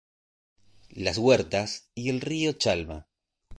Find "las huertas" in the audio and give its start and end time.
0.95-1.91